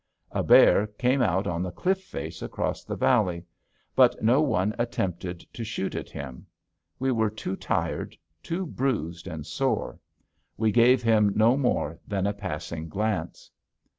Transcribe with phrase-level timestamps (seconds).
[0.31, 3.45] A bear came out on the cliff face across the valley.
[3.95, 6.47] But no one attempted to shoot at him.
[6.97, 9.99] We were too tired, too bruised and sore.
[10.57, 13.51] We gave him no more than a passing glance.